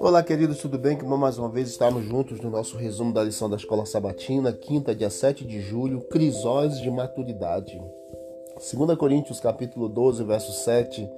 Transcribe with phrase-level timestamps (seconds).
[0.00, 0.96] Olá, queridos, tudo bem?
[0.96, 4.94] Que mais uma vez estamos juntos no nosso resumo da lição da Escola Sabatina, quinta,
[4.94, 7.80] dia 7 de julho, Crisóis de Maturidade.
[8.56, 11.08] 2 Coríntios, capítulo 12, verso 7,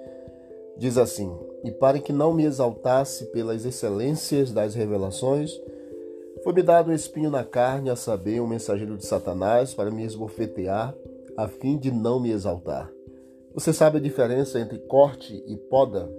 [0.76, 1.34] diz assim:
[1.64, 5.58] E para que não me exaltasse pelas excelências das revelações,
[6.44, 10.94] foi-me dado um espinho na carne, a saber, um mensageiro de Satanás, para me esbofetear,
[11.36, 12.90] a fim de não me exaltar.
[13.54, 16.10] Você sabe a diferença entre corte e poda?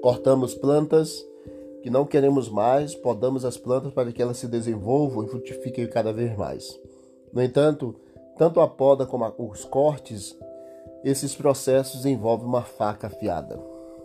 [0.00, 1.26] Cortamos plantas
[1.82, 6.12] que não queremos mais, podamos as plantas para que elas se desenvolvam e frutifiquem cada
[6.12, 6.80] vez mais.
[7.32, 7.96] No entanto,
[8.38, 10.38] tanto a poda como os cortes,
[11.04, 13.60] esses processos envolvem uma faca afiada.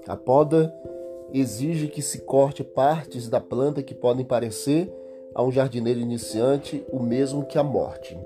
[0.08, 0.73] A poda
[1.31, 4.91] exige que se corte partes da planta que podem parecer
[5.36, 8.20] a um jardineiro iniciante o mesmo que a morte.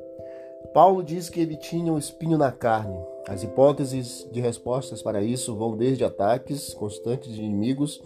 [0.74, 3.13] Paulo diz que ele tinha um espinho na carne.
[3.28, 8.02] As hipóteses de respostas para isso vão desde ataques constantes de inimigos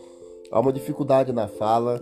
[0.49, 1.99] Há uma dificuldade na fala,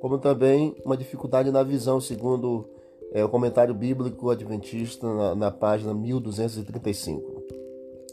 [0.00, 2.66] como também uma dificuldade na visão, segundo
[3.12, 7.42] é, o comentário bíblico adventista na, na página 1235.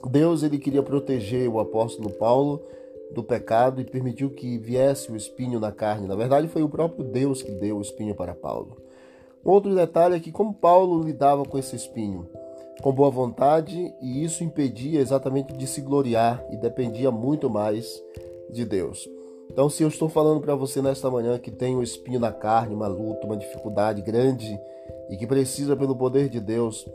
[0.10, 2.62] Deus ele queria proteger o apóstolo Paulo
[3.12, 6.08] do pecado e permitiu que viesse o espinho na carne.
[6.08, 8.78] Na verdade, foi o próprio Deus que deu o espinho para Paulo.
[9.44, 12.28] Outro detalhe é que como Paulo lidava com esse espinho,
[12.82, 18.02] com boa vontade, e isso impedia exatamente de se gloriar e dependia muito mais
[18.50, 19.08] de Deus.
[19.52, 22.76] Então, se eu estou falando para você nesta manhã que tem um espinho na carne,
[22.76, 24.60] uma luta, uma dificuldade grande
[25.10, 26.88] e que precisa, pelo poder de Deus,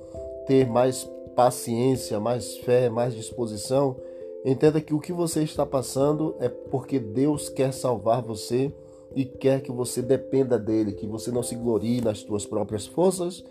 [0.46, 1.04] ter mais
[1.34, 3.96] paciência, mais fé, mais disposição,
[4.44, 8.72] entenda que o que você está passando é porque Deus quer salvar você
[9.16, 13.44] e quer que você dependa dele, que você não se glorie nas suas próprias forças,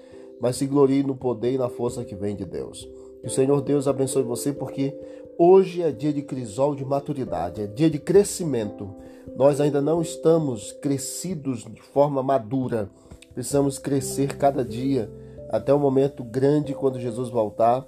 [0.43, 2.85] mas se glorie no poder e na força que vem de Deus.
[3.21, 4.93] Que o Senhor Deus abençoe você, porque
[5.37, 8.93] hoje é dia de crisol de maturidade, é dia de crescimento.
[9.37, 12.89] Nós ainda não estamos crescidos de forma madura.
[13.33, 15.09] Precisamos crescer cada dia
[15.49, 17.87] até o momento grande quando Jesus voltar.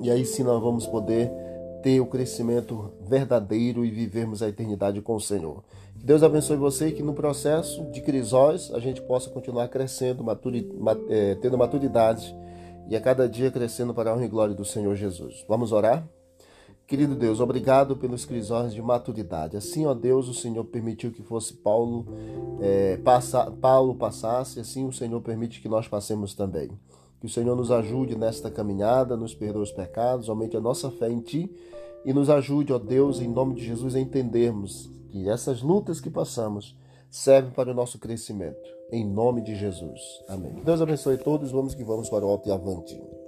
[0.00, 1.28] E aí sim nós vamos poder
[1.82, 5.62] ter o crescimento verdadeiro e vivermos a eternidade com o Senhor.
[5.98, 10.24] Que Deus abençoe você e que no processo de crisóis a gente possa continuar crescendo,
[10.24, 10.70] maturi,
[11.08, 12.34] é, tendo maturidade
[12.88, 15.44] e a cada dia crescendo para a honra e glória do Senhor Jesus.
[15.48, 16.06] Vamos orar?
[16.90, 19.56] Querido Deus, obrigado pelos crisóis de maturidade.
[19.56, 22.04] Assim, ó Deus, o Senhor permitiu que fosse Paulo,
[22.60, 26.68] é, passa, Paulo passasse, assim o Senhor permite que nós passemos também.
[27.20, 31.10] Que o Senhor nos ajude nesta caminhada, nos perdoe os pecados, aumente a nossa fé
[31.10, 31.54] em Ti
[32.04, 36.08] e nos ajude, ó Deus, em nome de Jesus, a entendermos que essas lutas que
[36.08, 36.76] passamos
[37.10, 38.68] servem para o nosso crescimento.
[38.90, 40.00] Em nome de Jesus.
[40.28, 40.54] Amém.
[40.64, 41.52] Deus abençoe todos.
[41.52, 43.19] Vamos que vamos para o alto e avante.